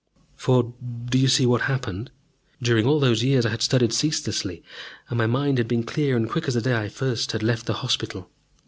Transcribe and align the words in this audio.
For 0.35 0.73
do 1.05 1.19
you 1.19 1.27
see 1.27 1.45
what 1.45 1.61
happened? 1.61 2.09
During 2.59 2.87
all 2.87 2.99
those 2.99 3.21
years 3.23 3.45
I 3.45 3.51
had 3.51 3.61
studied 3.61 3.93
ceaselessly, 3.93 4.63
and 5.09 5.17
my 5.19 5.27
mind 5.27 5.59
had 5.59 5.67
been 5.67 5.83
clear 5.83 6.17
and 6.17 6.27
quick 6.27 6.47
as 6.47 6.55
the 6.55 6.61
day 6.61 6.75
I 6.75 6.89
first 6.89 7.33
had 7.33 7.43
left 7.43 7.67
the 7.67 7.73
hospital. 7.85 8.27